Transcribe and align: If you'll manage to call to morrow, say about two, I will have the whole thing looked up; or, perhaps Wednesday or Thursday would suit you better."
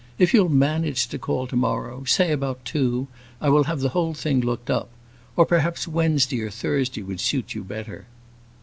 If 0.17 0.33
you'll 0.33 0.49
manage 0.49 1.05
to 1.09 1.19
call 1.19 1.45
to 1.45 1.55
morrow, 1.55 2.03
say 2.05 2.31
about 2.31 2.65
two, 2.65 3.05
I 3.39 3.49
will 3.49 3.65
have 3.65 3.81
the 3.81 3.89
whole 3.89 4.15
thing 4.15 4.41
looked 4.41 4.71
up; 4.71 4.89
or, 5.35 5.45
perhaps 5.45 5.87
Wednesday 5.87 6.39
or 6.41 6.49
Thursday 6.49 7.03
would 7.03 7.19
suit 7.19 7.53
you 7.53 7.63
better." 7.63 8.07